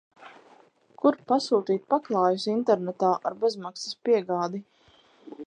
Kur 1.03 1.17
pasūtīt 1.31 1.85
paklājus 1.95 2.47
internetā 2.55 3.13
ar 3.31 3.39
bezmaksas 3.45 3.95
piegādi? 4.09 4.65